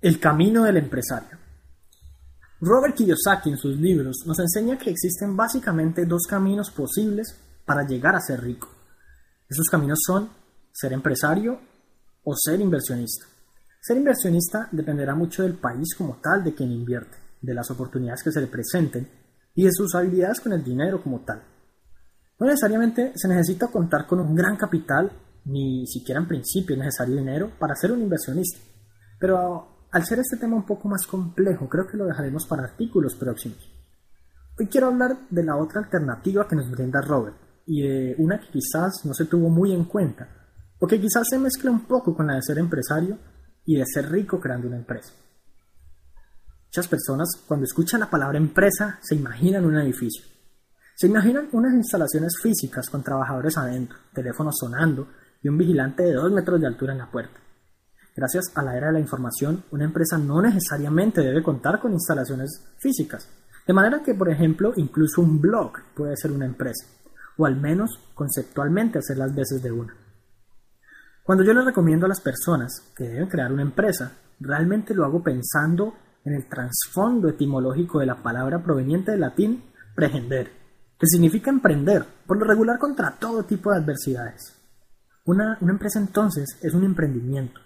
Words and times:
El 0.00 0.20
camino 0.20 0.62
del 0.62 0.76
empresario. 0.76 1.36
Robert 2.60 2.94
Kiyosaki 2.94 3.50
en 3.50 3.56
sus 3.56 3.76
libros 3.76 4.18
nos 4.26 4.38
enseña 4.38 4.78
que 4.78 4.90
existen 4.90 5.36
básicamente 5.36 6.06
dos 6.06 6.22
caminos 6.28 6.70
posibles 6.70 7.34
para 7.64 7.84
llegar 7.84 8.14
a 8.14 8.20
ser 8.20 8.40
rico. 8.40 8.68
Esos 9.48 9.66
caminos 9.66 9.98
son 10.06 10.30
ser 10.72 10.92
empresario 10.92 11.58
o 12.22 12.32
ser 12.36 12.60
inversionista. 12.60 13.26
Ser 13.80 13.96
inversionista 13.96 14.68
dependerá 14.70 15.16
mucho 15.16 15.42
del 15.42 15.54
país 15.54 15.96
como 15.96 16.20
tal 16.22 16.44
de 16.44 16.54
quien 16.54 16.70
invierte, 16.70 17.18
de 17.42 17.54
las 17.54 17.68
oportunidades 17.72 18.22
que 18.22 18.30
se 18.30 18.40
le 18.40 18.46
presenten 18.46 19.08
y 19.56 19.64
de 19.64 19.72
sus 19.72 19.96
habilidades 19.96 20.40
con 20.40 20.52
el 20.52 20.62
dinero 20.62 21.02
como 21.02 21.24
tal. 21.24 21.42
No 22.38 22.46
necesariamente 22.46 23.14
se 23.16 23.26
necesita 23.26 23.66
contar 23.66 24.06
con 24.06 24.20
un 24.20 24.36
gran 24.36 24.56
capital, 24.56 25.10
ni 25.46 25.88
siquiera 25.88 26.20
en 26.20 26.28
principio 26.28 26.76
es 26.76 26.82
necesario 26.82 27.16
dinero 27.16 27.50
para 27.58 27.74
ser 27.74 27.90
un 27.90 28.00
inversionista. 28.00 28.60
Pero 29.18 29.77
al 29.90 30.04
ser 30.04 30.18
este 30.18 30.36
tema 30.36 30.56
un 30.56 30.66
poco 30.66 30.88
más 30.88 31.06
complejo, 31.06 31.68
creo 31.68 31.86
que 31.86 31.96
lo 31.96 32.06
dejaremos 32.06 32.46
para 32.46 32.64
artículos 32.64 33.14
próximos. 33.14 33.58
Hoy 34.58 34.66
quiero 34.66 34.88
hablar 34.88 35.16
de 35.30 35.44
la 35.44 35.56
otra 35.56 35.80
alternativa 35.80 36.46
que 36.46 36.56
nos 36.56 36.70
brinda 36.70 37.00
Robert 37.00 37.36
y 37.64 37.82
de 37.82 38.14
una 38.18 38.40
que 38.40 38.48
quizás 38.48 39.04
no 39.04 39.14
se 39.14 39.26
tuvo 39.26 39.48
muy 39.48 39.72
en 39.72 39.84
cuenta, 39.84 40.28
o 40.78 40.86
que 40.86 41.00
quizás 41.00 41.26
se 41.28 41.38
mezcla 41.38 41.70
un 41.70 41.86
poco 41.86 42.14
con 42.14 42.26
la 42.26 42.34
de 42.34 42.42
ser 42.42 42.58
empresario 42.58 43.18
y 43.64 43.76
de 43.76 43.84
ser 43.86 44.10
rico 44.10 44.40
creando 44.40 44.66
una 44.66 44.76
empresa. 44.76 45.12
Muchas 46.66 46.88
personas 46.88 47.28
cuando 47.46 47.64
escuchan 47.64 48.00
la 48.00 48.10
palabra 48.10 48.38
empresa 48.38 48.98
se 49.00 49.14
imaginan 49.14 49.64
un 49.64 49.76
edificio. 49.78 50.24
Se 50.96 51.06
imaginan 51.06 51.48
unas 51.52 51.72
instalaciones 51.74 52.34
físicas 52.42 52.90
con 52.90 53.02
trabajadores 53.02 53.56
adentro, 53.56 53.96
teléfonos 54.12 54.56
sonando 54.58 55.08
y 55.42 55.48
un 55.48 55.56
vigilante 55.56 56.02
de 56.02 56.14
dos 56.14 56.30
metros 56.32 56.60
de 56.60 56.66
altura 56.66 56.92
en 56.92 56.98
la 56.98 57.10
puerta. 57.10 57.40
Gracias 58.18 58.50
a 58.56 58.62
la 58.62 58.76
era 58.76 58.88
de 58.88 58.94
la 58.94 58.98
información, 58.98 59.62
una 59.70 59.84
empresa 59.84 60.18
no 60.18 60.42
necesariamente 60.42 61.20
debe 61.20 61.40
contar 61.40 61.78
con 61.78 61.92
instalaciones 61.92 62.66
físicas. 62.76 63.28
De 63.64 63.72
manera 63.72 64.02
que, 64.02 64.12
por 64.12 64.28
ejemplo, 64.28 64.72
incluso 64.74 65.22
un 65.22 65.40
blog 65.40 65.74
puede 65.94 66.16
ser 66.16 66.32
una 66.32 66.44
empresa, 66.44 66.84
o 67.36 67.46
al 67.46 67.54
menos 67.54 67.96
conceptualmente 68.14 68.98
hacer 68.98 69.18
las 69.18 69.32
veces 69.32 69.62
de 69.62 69.70
una. 69.70 69.94
Cuando 71.22 71.44
yo 71.44 71.54
les 71.54 71.64
recomiendo 71.64 72.06
a 72.06 72.08
las 72.08 72.20
personas 72.20 72.90
que 72.96 73.04
deben 73.04 73.28
crear 73.28 73.52
una 73.52 73.62
empresa, 73.62 74.10
realmente 74.40 74.94
lo 74.94 75.04
hago 75.04 75.22
pensando 75.22 75.94
en 76.24 76.34
el 76.34 76.48
trasfondo 76.48 77.28
etimológico 77.28 78.00
de 78.00 78.06
la 78.06 78.20
palabra 78.20 78.60
proveniente 78.60 79.12
del 79.12 79.20
latín 79.20 79.62
prehender, 79.94 80.50
que 80.98 81.06
significa 81.06 81.50
emprender, 81.50 82.04
por 82.26 82.36
lo 82.36 82.46
regular 82.46 82.80
contra 82.80 83.12
todo 83.12 83.44
tipo 83.44 83.70
de 83.70 83.78
adversidades. 83.78 84.56
Una, 85.24 85.56
una 85.60 85.72
empresa 85.74 86.00
entonces 86.00 86.58
es 86.60 86.74
un 86.74 86.82
emprendimiento, 86.82 87.60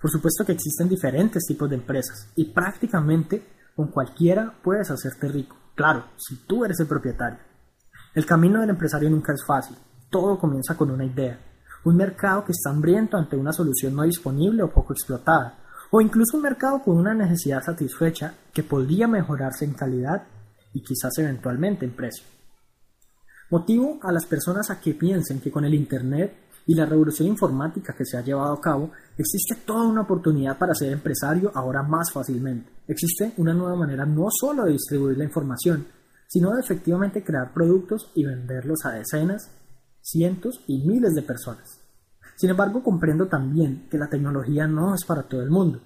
por 0.00 0.10
supuesto 0.10 0.44
que 0.44 0.52
existen 0.52 0.88
diferentes 0.88 1.44
tipos 1.44 1.68
de 1.68 1.76
empresas 1.76 2.30
y 2.36 2.46
prácticamente 2.46 3.46
con 3.74 3.88
cualquiera 3.88 4.54
puedes 4.62 4.90
hacerte 4.90 5.28
rico. 5.28 5.56
Claro, 5.74 6.06
si 6.16 6.46
tú 6.46 6.64
eres 6.64 6.80
el 6.80 6.86
propietario. 6.86 7.38
El 8.14 8.24
camino 8.24 8.60
del 8.60 8.70
empresario 8.70 9.10
nunca 9.10 9.32
es 9.32 9.44
fácil. 9.46 9.76
Todo 10.10 10.38
comienza 10.38 10.76
con 10.76 10.90
una 10.90 11.04
idea. 11.04 11.38
Un 11.84 11.96
mercado 11.96 12.44
que 12.44 12.52
está 12.52 12.70
hambriento 12.70 13.16
ante 13.16 13.36
una 13.36 13.52
solución 13.52 13.94
no 13.94 14.04
disponible 14.04 14.62
o 14.62 14.70
poco 14.70 14.94
explotada. 14.94 15.58
O 15.90 16.00
incluso 16.00 16.38
un 16.38 16.42
mercado 16.42 16.82
con 16.82 16.96
una 16.96 17.14
necesidad 17.14 17.62
satisfecha 17.62 18.34
que 18.52 18.62
podría 18.62 19.06
mejorarse 19.06 19.66
en 19.66 19.74
calidad 19.74 20.22
y 20.72 20.82
quizás 20.82 21.18
eventualmente 21.18 21.84
en 21.84 21.94
precio. 21.94 22.24
Motivo 23.50 24.00
a 24.02 24.10
las 24.10 24.26
personas 24.26 24.70
a 24.70 24.80
que 24.80 24.94
piensen 24.94 25.40
que 25.40 25.50
con 25.50 25.64
el 25.64 25.74
Internet 25.74 26.45
y 26.66 26.74
la 26.74 26.84
revolución 26.84 27.28
informática 27.28 27.94
que 27.94 28.04
se 28.04 28.16
ha 28.16 28.22
llevado 28.22 28.52
a 28.52 28.60
cabo, 28.60 28.90
existe 29.16 29.54
toda 29.64 29.86
una 29.86 30.02
oportunidad 30.02 30.58
para 30.58 30.74
ser 30.74 30.92
empresario 30.92 31.52
ahora 31.54 31.82
más 31.82 32.10
fácilmente. 32.12 32.70
Existe 32.88 33.32
una 33.36 33.54
nueva 33.54 33.76
manera 33.76 34.04
no 34.04 34.26
solo 34.30 34.64
de 34.64 34.72
distribuir 34.72 35.16
la 35.16 35.24
información, 35.24 35.86
sino 36.28 36.52
de 36.52 36.60
efectivamente 36.60 37.22
crear 37.22 37.52
productos 37.54 38.10
y 38.14 38.24
venderlos 38.24 38.84
a 38.84 38.90
decenas, 38.90 39.48
cientos 40.00 40.60
y 40.66 40.84
miles 40.86 41.14
de 41.14 41.22
personas. 41.22 41.80
Sin 42.36 42.50
embargo, 42.50 42.82
comprendo 42.82 43.28
también 43.28 43.88
que 43.88 43.96
la 43.96 44.08
tecnología 44.08 44.66
no 44.66 44.94
es 44.94 45.04
para 45.04 45.22
todo 45.22 45.42
el 45.42 45.50
mundo, 45.50 45.80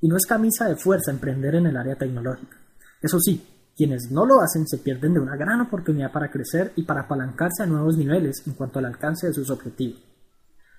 y 0.00 0.08
no 0.08 0.16
es 0.16 0.26
camisa 0.26 0.66
de 0.66 0.76
fuerza 0.76 1.10
emprender 1.10 1.54
en 1.54 1.66
el 1.66 1.76
área 1.76 1.94
tecnológica. 1.94 2.56
Eso 3.00 3.20
sí, 3.20 3.46
quienes 3.76 4.10
no 4.10 4.26
lo 4.26 4.40
hacen 4.40 4.66
se 4.66 4.78
pierden 4.78 5.14
de 5.14 5.20
una 5.20 5.36
gran 5.36 5.60
oportunidad 5.60 6.10
para 6.10 6.30
crecer 6.30 6.72
y 6.74 6.82
para 6.82 7.02
apalancarse 7.02 7.62
a 7.62 7.66
nuevos 7.66 7.96
niveles 7.96 8.42
en 8.46 8.54
cuanto 8.54 8.78
al 8.78 8.86
alcance 8.86 9.28
de 9.28 9.34
sus 9.34 9.50
objetivos. 9.50 10.11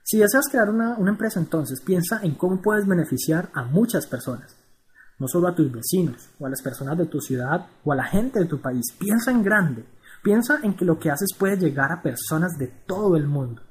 Si 0.04 0.20
deseas 0.20 0.50
crear 0.52 0.70
una, 0.70 0.98
empresa 0.98 1.40
entonces, 1.40 1.80
piensa 1.80 2.20
en 2.24 2.36
cómo 2.36 2.62
puedes 2.62 2.86
beneficiar 2.86 3.50
a 3.54 3.64
muchas 3.64 4.06
personas, 4.06 4.54
no 5.18 5.30
solo 5.30 5.48
a 5.48 5.56
tus 5.56 5.72
vecinos 5.72 6.30
o 6.40 6.46
a 6.46 6.50
las 6.50 6.62
personas 6.62 6.98
de 6.98 7.06
tu 7.06 7.22
ciudad 7.22 7.68
o 7.86 7.94
a 7.94 7.96
la 7.96 8.04
gente 8.04 8.40
de 8.40 8.46
tu 8.46 8.60
país. 8.60 8.84
Piensa 9.00 9.32
en 9.32 9.42
grande, 9.42 9.86
piensa 10.22 10.60
en 10.62 10.76
que 10.76 10.84
lo 10.84 11.00
que 11.00 11.10
haces 11.10 11.30
puede 11.38 11.56
llegar 11.56 11.92
a 11.94 12.02
personas 12.02 12.58
de 12.58 12.68
todo 12.68 13.16
el 13.16 13.28
mundo, 13.28 13.62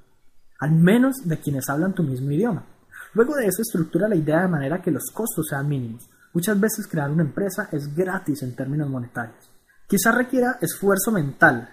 al 0.59 0.73
menos 0.73 1.17
de 1.23 1.39
quienes 1.39 1.69
hablan 1.69 1.95
tu 1.95 2.03
mismo 2.03 2.31
idioma. 2.31 2.65
Luego 3.13 3.35
de 3.37 3.47
eso, 3.47 3.61
estructura 3.61 4.09
la 4.09 4.17
idea 4.17 4.41
de 4.41 4.49
manera 4.49 4.81
que 4.81 4.91
los 4.91 5.11
costos 5.13 5.49
sean 5.51 5.69
mínimos. 5.69 6.09
Muchas 6.33 6.59
veces 6.59 6.87
crear 6.87 7.11
una 7.11 7.25
empresa 7.25 7.69
es 7.71 7.95
gratis 7.95 8.43
en 8.43 8.57
términos 8.57 8.89
monetarios. 8.89 9.51
Quizás 9.87 10.15
requiera 10.15 10.57
esfuerzo 10.63 11.13
mental, 11.13 11.69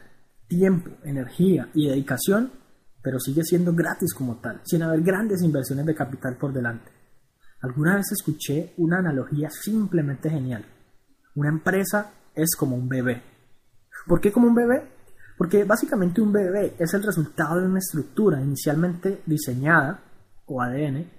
tiempo, 0.50 0.92
energía 1.06 1.70
y 1.74 1.88
dedicación 1.88 2.52
pero 3.02 3.20
sigue 3.20 3.44
siendo 3.44 3.74
gratis 3.74 4.14
como 4.14 4.38
tal, 4.38 4.62
sin 4.64 4.84
haber 4.84 5.02
grandes 5.02 5.42
inversiones 5.42 5.86
de 5.86 5.96
capital 5.96 6.38
por 6.38 6.54
delante. 6.54 6.92
Alguna 7.62 7.96
vez 7.96 8.12
escuché 8.12 8.74
una 8.78 9.00
analogía 9.00 9.50
simplemente 9.50 10.30
genial. 10.30 10.66
Una 11.36 11.50
empresa 11.50 12.12
es 12.34 12.56
como 12.56 12.76
un 12.76 12.88
bebé. 12.88 13.22
¿Por 14.08 14.22
qué 14.22 14.32
como 14.32 14.48
un 14.48 14.56
bebé? 14.56 14.92
Porque 15.38 15.64
básicamente 15.64 16.22
un 16.22 16.32
bebé 16.32 16.76
es 16.78 16.94
el 16.94 17.04
resultado 17.04 17.60
de 17.60 17.68
una 17.68 17.80
estructura 17.80 18.42
inicialmente 18.42 19.22
diseñada, 19.26 20.02
o 20.46 20.62
ADN, 20.62 21.10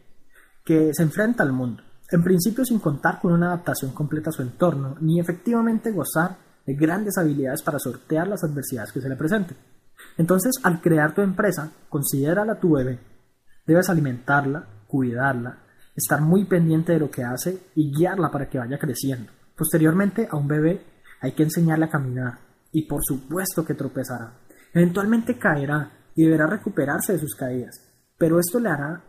que 0.65 0.93
se 0.93 1.03
enfrenta 1.03 1.43
al 1.43 1.53
mundo. 1.53 1.83
En 2.11 2.23
principio 2.23 2.65
sin 2.65 2.81
contar 2.81 3.21
con 3.21 3.33
una 3.33 3.47
adaptación 3.47 3.93
completa 3.93 4.31
a 4.31 4.33
su 4.33 4.43
entorno, 4.43 4.97
ni 5.01 5.21
efectivamente 5.21 5.93
gozar 5.93 6.37
de 6.67 6.75
grandes 6.75 7.17
habilidades 7.19 7.63
para 7.63 7.79
sortear 7.79 8.29
las 8.29 8.43
adversidades 8.43 8.93
que 8.93 9.01
se 9.01 9.09
le 9.09 9.17
presenten. 9.17 9.57
Entonces, 10.21 10.53
al 10.63 10.83
crear 10.83 11.15
tu 11.15 11.23
empresa, 11.23 11.73
considérala 11.89 12.61
tu 12.61 12.75
bebé. 12.75 12.99
Debes 13.67 13.89
alimentarla, 13.89 14.85
cuidarla, 14.87 15.61
estar 15.97 16.21
muy 16.21 16.45
pendiente 16.45 16.93
de 16.93 16.99
lo 16.99 17.11
que 17.11 17.25
hace 17.25 17.71
y 17.75 17.91
guiarla 17.91 18.31
para 18.31 18.47
que 18.47 18.59
vaya 18.59 18.79
creciendo. 18.79 19.33
Posteriormente, 19.57 20.29
a 20.31 20.37
un 20.37 20.47
bebé 20.47 20.85
hay 21.23 21.33
que 21.33 21.45
enseñarle 21.45 21.87
a 21.87 21.91
caminar 21.91 22.39
y 22.71 22.87
por 22.87 23.01
supuesto 23.03 23.65
que 23.65 23.73
tropezará. 23.73 24.35
Eventualmente 24.75 25.39
caerá 25.39 25.91
y 26.15 26.25
deberá 26.25 26.47
recuperarse 26.47 27.15
de 27.15 27.19
sus 27.19 27.35
caídas, 27.35 27.81
pero 28.19 28.39
esto 28.39 28.61
le 28.61 28.69
hará 28.69 29.03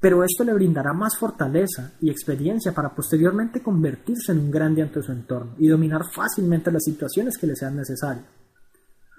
pero 0.00 0.22
esto 0.22 0.44
le 0.44 0.52
brindará 0.52 0.92
más 0.92 1.16
fortaleza 1.16 1.94
y 1.98 2.10
experiencia 2.10 2.72
para 2.72 2.94
posteriormente 2.94 3.62
convertirse 3.62 4.32
en 4.32 4.40
un 4.40 4.50
grande 4.50 4.82
ante 4.82 5.02
su 5.02 5.10
entorno 5.10 5.54
y 5.58 5.66
dominar 5.66 6.02
fácilmente 6.14 6.70
las 6.70 6.84
situaciones 6.84 7.38
que 7.38 7.46
le 7.46 7.56
sean 7.56 7.74
necesarias. 7.74 8.26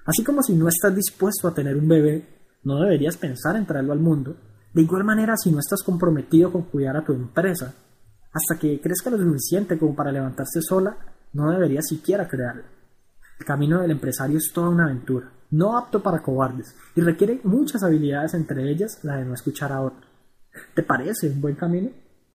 Así 0.06 0.24
como 0.24 0.44
si 0.44 0.54
no 0.54 0.68
estás 0.68 0.96
dispuesto 0.96 1.48
a 1.48 1.54
tener 1.54 1.76
un 1.76 1.88
bebé, 1.88 2.28
no 2.64 2.80
deberías 2.80 3.18
pensar 3.18 3.56
en 3.56 3.66
traerlo 3.66 3.94
al 3.94 4.00
mundo. 4.00 4.36
De 4.74 4.82
igual 4.82 5.04
manera, 5.04 5.36
si 5.36 5.52
no 5.52 5.60
estás 5.60 5.82
comprometido 5.84 6.52
con 6.52 6.64
cuidar 6.64 6.98
a 6.98 7.04
tu 7.04 7.14
empresa, 7.14 7.74
hasta 8.32 8.60
que 8.60 8.80
crezca 8.82 9.10
lo 9.10 9.18
suficiente 9.18 9.78
como 9.78 9.96
para 9.96 10.12
levantarse 10.12 10.62
sola, 10.62 10.98
no 11.34 11.52
deberías 11.52 11.88
siquiera 11.88 12.28
crearla. 12.28 12.66
El 13.40 13.46
camino 13.46 13.82
del 13.82 13.92
empresario 13.92 14.38
es 14.38 14.52
toda 14.54 14.70
una 14.70 14.86
aventura, 14.86 15.32
no 15.52 15.78
apto 15.78 16.04
para 16.04 16.22
cobardes, 16.22 16.76
y 16.96 17.02
requiere 17.02 17.42
muchas 17.44 17.84
habilidades, 17.84 18.34
entre 18.34 18.70
ellas 18.70 19.00
la 19.04 19.18
de 19.18 19.26
no 19.26 19.34
escuchar 19.34 19.72
a 19.72 19.82
otros. 19.82 20.06
¿Te 20.74 20.84
parece 20.84 21.30
un 21.30 21.42
buen 21.42 21.56
camino? 21.56 21.90